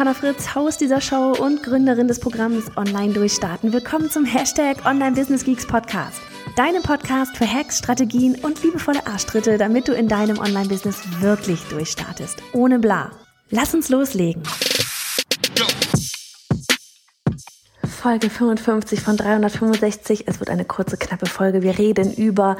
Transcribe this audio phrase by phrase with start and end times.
[0.00, 3.70] Johanna Fritz, Haus dieser Show und Gründerin des Programms Online Durchstarten.
[3.74, 6.22] Willkommen zum Hashtag Online Business Geeks Podcast.
[6.56, 12.38] Deinem Podcast für Hacks, Strategien und liebevolle Arschtritte, damit du in deinem Online-Business wirklich durchstartest.
[12.54, 13.10] Ohne bla.
[13.50, 14.42] Lass uns loslegen.
[17.84, 20.26] Folge 55 von 365.
[20.26, 21.60] Es wird eine kurze, knappe Folge.
[21.60, 22.56] Wir reden über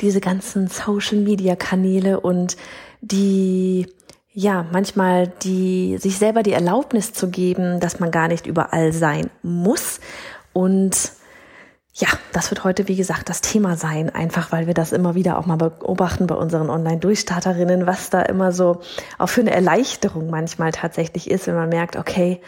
[0.00, 2.56] diese ganzen Social-Media-Kanäle und
[3.02, 3.86] die
[4.32, 9.30] ja, manchmal die, sich selber die Erlaubnis zu geben, dass man gar nicht überall sein
[9.42, 10.00] muss.
[10.52, 11.12] Und
[11.94, 15.36] ja, das wird heute, wie gesagt, das Thema sein, einfach weil wir das immer wieder
[15.36, 18.80] auch mal beobachten bei unseren Online-Durchstarterinnen, was da immer so
[19.18, 22.40] auch für eine Erleichterung manchmal tatsächlich ist, wenn man merkt, okay,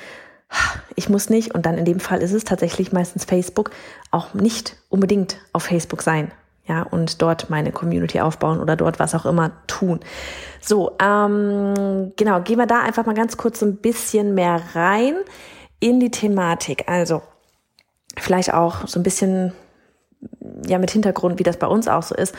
[0.94, 3.70] ich muss nicht, und dann in dem Fall ist es tatsächlich meistens Facebook,
[4.10, 6.30] auch nicht unbedingt auf Facebook sein
[6.64, 10.00] ja, und dort meine Community aufbauen oder dort was auch immer tun.
[10.60, 15.14] So, ähm, genau, gehen wir da einfach mal ganz kurz so ein bisschen mehr rein
[15.80, 16.88] in die Thematik.
[16.88, 17.22] Also,
[18.16, 19.52] vielleicht auch so ein bisschen,
[20.66, 22.34] ja, mit Hintergrund, wie das bei uns auch so ist.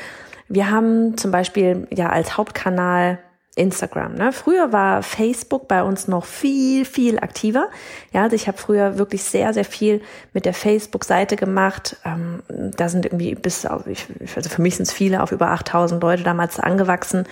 [0.47, 3.19] Wir haben zum Beispiel ja als Hauptkanal
[3.55, 4.15] Instagram.
[4.15, 4.33] Ne?
[4.33, 7.69] Früher war Facebook bei uns noch viel, viel aktiver.
[8.11, 10.01] Ja, also ich habe früher wirklich sehr, sehr viel
[10.33, 11.97] mit der Facebook-Seite gemacht.
[12.03, 15.51] Ähm, da sind irgendwie bis auf, ich, also für mich sind es viele, auf über
[15.51, 17.25] 8000 Leute damals angewachsen.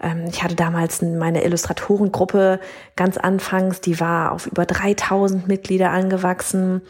[0.00, 2.60] Ähm, ich hatte damals meine Illustratorengruppe
[2.94, 6.82] ganz anfangs, die war auf über 3000 Mitglieder angewachsen.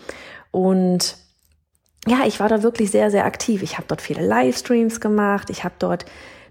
[0.50, 1.16] Und
[2.06, 3.62] ja, ich war da wirklich sehr, sehr aktiv.
[3.62, 5.48] Ich habe dort viele Livestreams gemacht.
[5.48, 6.04] Ich habe dort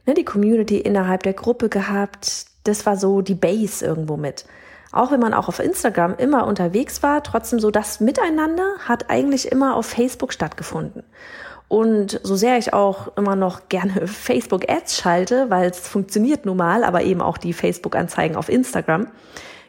[0.06, 2.46] ne, die Community innerhalb der Gruppe gehabt.
[2.64, 4.46] Das war so die Base irgendwo mit.
[4.92, 9.52] Auch wenn man auch auf Instagram immer unterwegs war, trotzdem so das Miteinander hat eigentlich
[9.52, 11.04] immer auf Facebook stattgefunden.
[11.68, 16.84] Und so sehr ich auch immer noch gerne Facebook-Ads schalte, weil es funktioniert nun mal,
[16.84, 19.08] aber eben auch die Facebook-Anzeigen auf Instagram.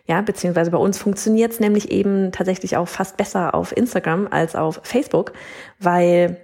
[0.07, 4.55] Ja, beziehungsweise bei uns funktioniert es nämlich eben tatsächlich auch fast besser auf Instagram als
[4.55, 5.33] auf Facebook,
[5.79, 6.37] weil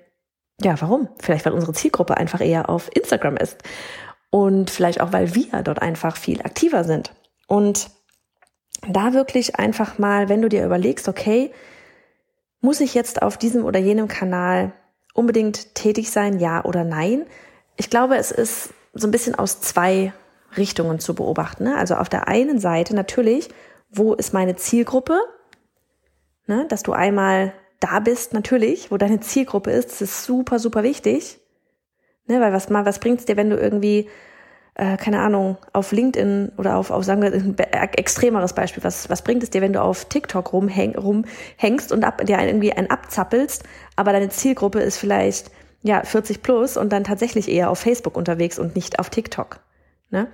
[0.63, 1.09] ja, warum?
[1.19, 3.59] Vielleicht, weil unsere Zielgruppe einfach eher auf Instagram ist.
[4.31, 7.13] Und vielleicht auch, weil wir dort einfach viel aktiver sind.
[7.47, 7.91] Und
[8.89, 11.53] da wirklich einfach mal, wenn du dir überlegst, okay,
[12.61, 14.73] muss ich jetzt auf diesem oder jenem Kanal
[15.15, 17.27] unbedingt tätig sein, ja oder nein?
[17.77, 20.13] Ich glaube, es ist so ein bisschen aus zwei
[20.57, 21.65] Richtungen zu beobachten.
[21.65, 21.77] Ne?
[21.77, 23.49] Also auf der einen Seite natürlich,
[23.91, 25.19] wo ist meine Zielgruppe?
[26.47, 26.67] Ne?
[26.69, 31.39] Dass du einmal da bist, natürlich, wo deine Zielgruppe ist, das ist super, super wichtig.
[32.27, 34.09] Ne, weil was was bringt's dir, wenn du irgendwie,
[34.75, 37.57] äh, keine Ahnung, auf LinkedIn oder auf, auf sagen wir, ein
[37.95, 42.25] extremeres Beispiel, was, was bringt es dir, wenn du auf TikTok rumhäng, rumhängst und ab,
[42.25, 43.65] dir irgendwie einen abzappelst,
[43.97, 45.51] aber deine Zielgruppe ist vielleicht,
[45.83, 49.61] ja, 40 plus und dann tatsächlich eher auf Facebook unterwegs und nicht auf TikTok.
[50.11, 50.29] Ne?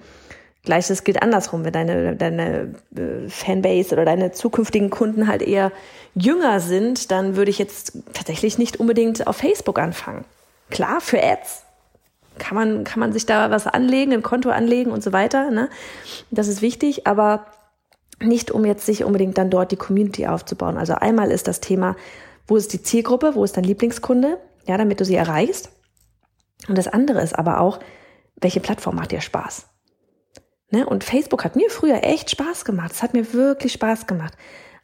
[0.66, 5.72] Gleiches gilt andersrum, wenn deine, deine äh, Fanbase oder deine zukünftigen Kunden halt eher
[6.14, 10.24] jünger sind, dann würde ich jetzt tatsächlich nicht unbedingt auf Facebook anfangen.
[10.68, 11.62] Klar, für Ads
[12.38, 15.50] kann man, kann man sich da was anlegen, ein Konto anlegen und so weiter.
[15.50, 15.70] Ne?
[16.30, 17.46] Das ist wichtig, aber
[18.20, 20.76] nicht um jetzt sich unbedingt dann dort die Community aufzubauen.
[20.76, 21.96] Also einmal ist das Thema,
[22.48, 25.70] wo ist die Zielgruppe, wo ist dein Lieblingskunde, ja, damit du sie erreichst.
[26.68, 27.78] Und das andere ist aber auch,
[28.40, 29.66] welche Plattform macht dir Spaß?
[30.70, 30.86] Ne?
[30.86, 32.92] Und Facebook hat mir früher echt Spaß gemacht.
[32.92, 34.34] Es hat mir wirklich Spaß gemacht.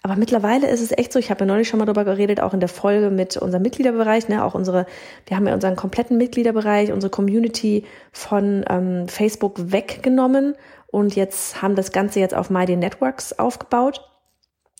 [0.03, 2.53] Aber mittlerweile ist es echt so, ich habe ja neulich schon mal darüber geredet, auch
[2.53, 4.87] in der Folge mit unserem Mitgliederbereich, ne, auch unsere,
[5.26, 10.56] wir haben ja unseren kompletten Mitgliederbereich, unsere Community von ähm, Facebook weggenommen
[10.88, 14.09] und jetzt haben das Ganze jetzt auf MyDay Networks aufgebaut.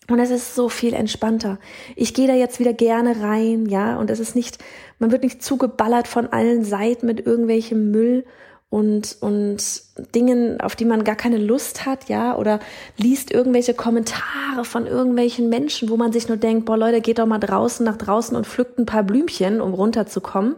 [0.09, 1.57] Und es ist so viel entspannter.
[1.95, 4.57] Ich gehe da jetzt wieder gerne rein, ja, und es ist nicht,
[4.99, 8.25] man wird nicht zugeballert von allen Seiten mit irgendwelchem Müll
[8.73, 9.83] und, und
[10.15, 12.59] Dingen, auf die man gar keine Lust hat, ja, oder
[12.97, 17.27] liest irgendwelche Kommentare von irgendwelchen Menschen, wo man sich nur denkt, boah Leute, geht doch
[17.27, 20.55] mal draußen nach draußen und pflückt ein paar Blümchen, um runterzukommen.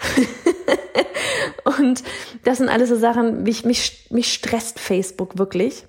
[1.78, 2.02] und
[2.44, 5.84] das sind alles so Sachen, mich, mich, mich stresst Facebook wirklich.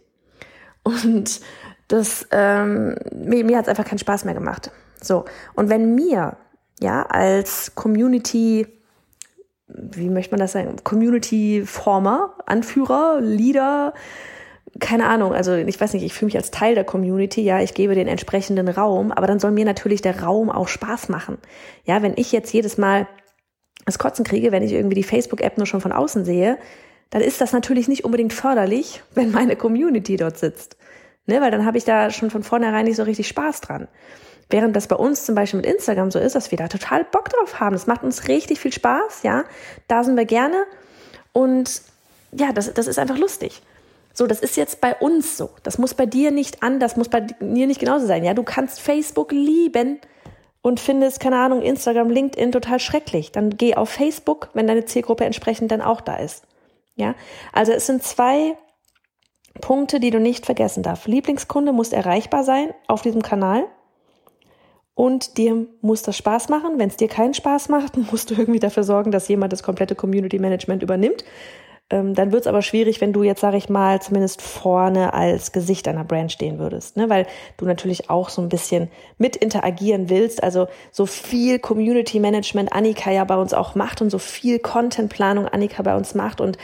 [0.83, 1.39] Und
[1.87, 4.69] das, ähm, mir, mir hat es einfach keinen Spaß mehr gemacht.
[5.01, 5.23] So.
[5.53, 6.35] Und wenn mir,
[6.81, 8.67] ja, als Community
[9.75, 13.93] wie möchte man das sagen, Community Former, Anführer, Leader,
[14.79, 17.73] keine Ahnung, also ich weiß nicht, ich fühle mich als Teil der Community, ja, ich
[17.73, 21.37] gebe den entsprechenden Raum, aber dann soll mir natürlich der Raum auch Spaß machen.
[21.85, 23.07] Ja, wenn ich jetzt jedes Mal
[23.85, 26.57] das Kotzen kriege, wenn ich irgendwie die Facebook-App nur schon von außen sehe,
[27.09, 30.77] dann ist das natürlich nicht unbedingt förderlich, wenn meine Community dort sitzt.
[31.25, 33.87] Ne, weil dann habe ich da schon von vornherein nicht so richtig Spaß dran.
[34.53, 37.27] Während das bei uns zum Beispiel mit Instagram so ist, dass wir da total Bock
[37.29, 37.73] drauf haben.
[37.73, 39.45] Das macht uns richtig viel Spaß, ja.
[39.87, 40.67] Da sind wir gerne.
[41.31, 41.81] Und
[42.31, 43.63] ja, das, das ist einfach lustig.
[44.13, 45.49] So, das ist jetzt bei uns so.
[45.63, 48.23] Das muss bei dir nicht an, das muss bei dir nicht genauso sein.
[48.23, 49.99] Ja, du kannst Facebook lieben
[50.61, 53.31] und findest, keine Ahnung, Instagram, LinkedIn total schrecklich.
[53.31, 56.45] Dann geh auf Facebook, wenn deine Zielgruppe entsprechend dann auch da ist.
[56.95, 57.15] Ja,
[57.53, 58.55] also es sind zwei
[59.61, 61.07] Punkte, die du nicht vergessen darfst.
[61.07, 63.65] Lieblingskunde muss erreichbar sein auf diesem Kanal.
[64.95, 66.77] Und dir muss das Spaß machen.
[66.77, 69.95] Wenn es dir keinen Spaß macht, musst du irgendwie dafür sorgen, dass jemand das komplette
[69.95, 71.23] Community Management übernimmt.
[71.89, 75.51] Ähm, dann wird es aber schwierig, wenn du jetzt, sage ich mal, zumindest vorne als
[75.51, 77.09] Gesicht einer Brand stehen würdest, ne?
[77.09, 80.41] weil du natürlich auch so ein bisschen mit interagieren willst.
[80.41, 85.47] Also so viel Community Management Annika ja bei uns auch macht und so viel Contentplanung
[85.47, 86.57] Annika bei uns macht und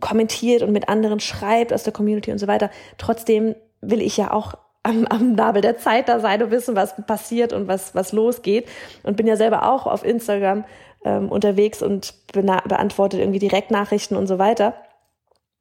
[0.00, 2.70] kommentiert und mit anderen schreibt aus der Community und so weiter.
[2.98, 6.94] Trotzdem will ich ja auch am, am Nabel der Zeit da sein und wissen, was
[7.06, 8.68] passiert und was, was losgeht.
[9.02, 10.64] Und bin ja selber auch auf Instagram
[11.04, 14.74] ähm, unterwegs und beantwortet irgendwie Direktnachrichten und so weiter.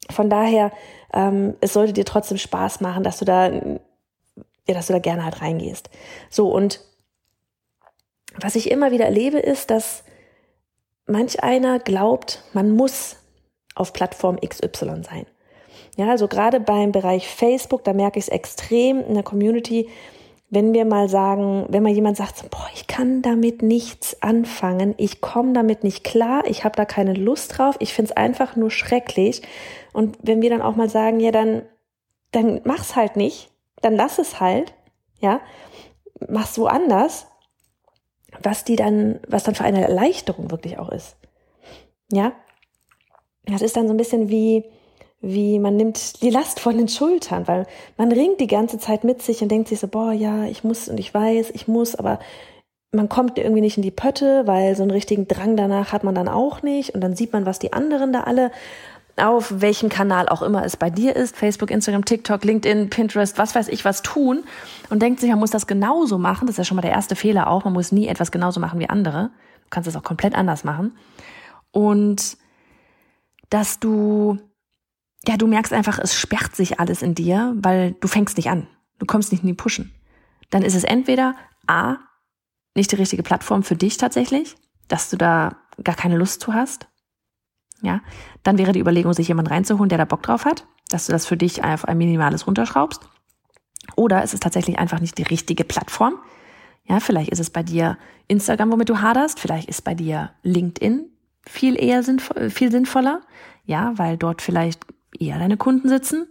[0.09, 0.71] Von daher,
[1.13, 3.79] ähm, es sollte dir trotzdem Spaß machen, dass du da, ja,
[4.67, 5.89] dass du da gerne halt reingehst.
[6.29, 6.81] So, und
[8.35, 10.03] was ich immer wieder erlebe, ist, dass
[11.05, 13.17] manch einer glaubt, man muss
[13.75, 15.25] auf Plattform XY sein.
[15.99, 19.89] Ja, also gerade beim Bereich Facebook, da merke ich es extrem in der Community,
[20.49, 25.19] wenn wir mal sagen, wenn mal jemand sagt, boah, ich kann damit nichts anfangen, ich
[25.19, 28.71] komme damit nicht klar, ich habe da keine Lust drauf, ich finde es einfach nur
[28.71, 29.41] schrecklich.
[29.91, 31.63] Und wenn wir dann auch mal sagen, ja, dann,
[32.31, 33.51] dann mach's halt nicht,
[33.81, 34.73] dann lass es halt,
[35.19, 35.41] ja,
[36.29, 37.27] mach's woanders,
[38.41, 41.17] was die dann, was dann für eine Erleichterung wirklich auch ist.
[42.09, 42.31] Ja,
[43.43, 44.63] das ist dann so ein bisschen wie,
[45.21, 47.65] wie man nimmt die Last von den Schultern, weil
[47.97, 50.87] man ringt die ganze Zeit mit sich und denkt sich so, boah, ja, ich muss
[50.87, 52.19] und ich weiß, ich muss, aber
[52.91, 56.15] man kommt irgendwie nicht in die Pötte, weil so einen richtigen Drang danach hat man
[56.15, 58.51] dann auch nicht und dann sieht man, was die anderen da alle
[59.17, 63.53] auf welchem Kanal auch immer es bei dir ist, Facebook, Instagram, TikTok, LinkedIn, Pinterest, was
[63.53, 64.43] weiß ich, was tun
[64.89, 66.47] und denkt sich, man muss das genauso machen.
[66.47, 67.65] Das ist ja schon mal der erste Fehler auch.
[67.65, 69.31] Man muss nie etwas genauso machen wie andere.
[69.63, 70.95] Du kannst es auch komplett anders machen.
[71.71, 72.37] Und
[73.49, 74.37] dass du
[75.27, 78.67] ja, du merkst einfach, es sperrt sich alles in dir, weil du fängst nicht an.
[78.99, 79.93] Du kommst nicht in die Pushen.
[80.49, 81.35] Dann ist es entweder
[81.67, 81.97] A,
[82.75, 84.55] nicht die richtige Plattform für dich tatsächlich,
[84.87, 86.87] dass du da gar keine Lust zu hast.
[87.81, 88.01] Ja,
[88.43, 91.25] dann wäre die Überlegung, sich jemand reinzuholen, der da Bock drauf hat, dass du das
[91.25, 93.07] für dich auf ein minimales runterschraubst.
[93.95, 96.15] Oder es ist tatsächlich einfach nicht die richtige Plattform.
[96.83, 99.39] Ja, vielleicht ist es bei dir Instagram, womit du haderst.
[99.39, 101.09] Vielleicht ist bei dir LinkedIn
[101.45, 103.21] viel eher sinnvoll, viel sinnvoller.
[103.65, 104.85] Ja, weil dort vielleicht
[105.17, 106.27] eher deine Kunden sitzen.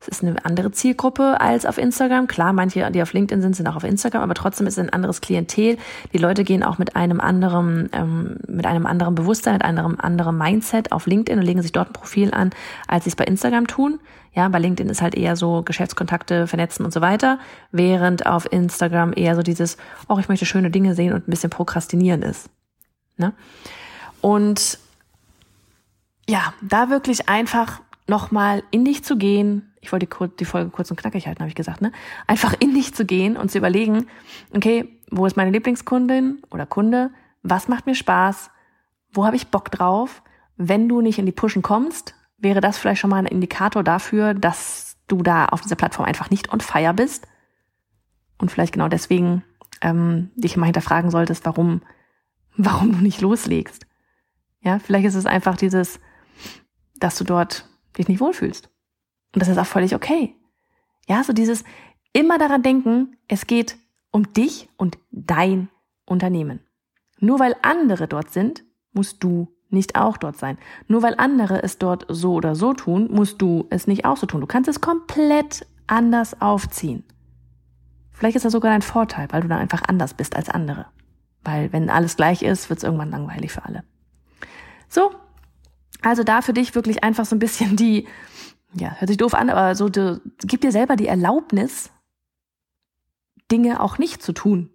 [0.00, 2.28] Es ist eine andere Zielgruppe als auf Instagram.
[2.28, 4.92] Klar, manche, die auf LinkedIn sind, sind auch auf Instagram, aber trotzdem ist es ein
[4.92, 5.76] anderes Klientel.
[6.12, 10.38] Die Leute gehen auch mit einem anderen, ähm, mit einem anderen Bewusstsein, mit einem anderen
[10.38, 12.50] Mindset auf LinkedIn und legen sich dort ein Profil an,
[12.86, 13.98] als sie es bei Instagram tun.
[14.34, 17.40] Ja, bei LinkedIn ist halt eher so Geschäftskontakte vernetzen und so weiter,
[17.72, 19.78] während auf Instagram eher so dieses,
[20.08, 22.48] oh, ich möchte schöne Dinge sehen und ein bisschen prokrastinieren ist.
[23.16, 23.32] Ne?
[24.20, 24.78] Und
[26.28, 30.96] ja, da wirklich einfach nochmal in dich zu gehen, ich wollte die Folge kurz und
[30.96, 31.92] knackig halten, habe ich gesagt, ne?
[32.26, 34.06] Einfach in dich zu gehen und zu überlegen,
[34.54, 37.10] okay, wo ist meine Lieblingskundin oder Kunde?
[37.42, 38.50] Was macht mir Spaß?
[39.12, 40.22] Wo habe ich Bock drauf?
[40.56, 44.34] Wenn du nicht in die Pushen kommst, wäre das vielleicht schon mal ein Indikator dafür,
[44.34, 47.26] dass du da auf dieser Plattform einfach nicht on fire bist
[48.38, 49.44] und vielleicht genau deswegen
[49.80, 51.82] ähm, dich mal hinterfragen solltest, warum,
[52.56, 53.86] warum du nicht loslegst.
[54.60, 56.00] Ja, vielleicht ist es einfach dieses,
[56.96, 58.70] dass du dort dich nicht wohlfühlst.
[59.34, 60.34] Und das ist auch völlig okay.
[61.08, 61.64] Ja, so dieses
[62.12, 63.76] immer daran denken, es geht
[64.10, 65.68] um dich und dein
[66.04, 66.60] Unternehmen.
[67.20, 70.58] Nur weil andere dort sind, musst du nicht auch dort sein.
[70.86, 74.26] Nur weil andere es dort so oder so tun, musst du es nicht auch so
[74.26, 74.40] tun.
[74.40, 77.04] Du kannst es komplett anders aufziehen.
[78.12, 80.86] Vielleicht ist das sogar ein Vorteil, weil du dann einfach anders bist als andere.
[81.44, 83.84] Weil wenn alles gleich ist, wird es irgendwann langweilig für alle.
[84.88, 85.12] So,
[86.02, 88.06] also da für dich wirklich einfach so ein bisschen die,
[88.74, 91.90] ja, hört sich doof an, aber so, du, gib dir selber die Erlaubnis,
[93.50, 94.70] Dinge auch nicht zu tun.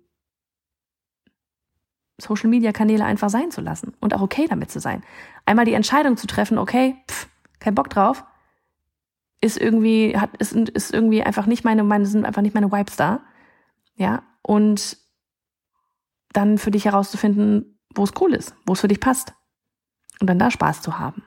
[2.20, 5.04] Social Media Kanäle einfach sein zu lassen und auch okay damit zu sein.
[5.46, 7.28] Einmal die Entscheidung zu treffen, okay, pff,
[7.60, 8.24] kein Bock drauf.
[9.42, 12.96] ist irgendwie, hat, ist, ist irgendwie einfach nicht meine, meine, sind einfach nicht meine Vibes
[12.96, 13.22] da.
[13.96, 14.24] Ja.
[14.42, 14.98] Und
[16.32, 19.34] dann für dich herauszufinden, wo es cool ist, wo es für dich passt.
[20.20, 21.24] Und dann da Spaß zu haben.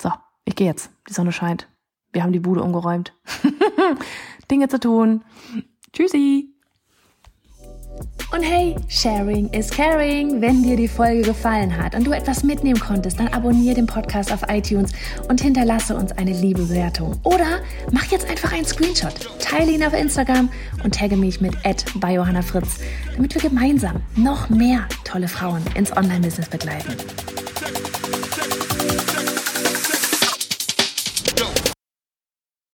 [0.00, 0.10] So,
[0.44, 0.90] ich gehe jetzt.
[1.08, 1.68] Die Sonne scheint.
[2.12, 3.12] Wir haben die Bude umgeräumt.
[4.50, 5.24] Dinge zu tun.
[5.92, 6.56] Tschüssi.
[8.32, 10.40] Und hey, Sharing is Caring.
[10.40, 14.32] Wenn dir die Folge gefallen hat und du etwas mitnehmen konntest, dann abonniere den Podcast
[14.32, 14.92] auf iTunes
[15.28, 17.18] und hinterlasse uns eine liebe Bewertung.
[17.22, 17.60] Oder
[17.92, 20.50] mach jetzt einfach einen Screenshot, teile ihn auf Instagram
[20.82, 21.56] und tagge mich mit
[21.94, 22.78] @biohannafritz,
[23.14, 26.96] damit wir gemeinsam noch mehr tolle Frauen ins Online-Business begleiten.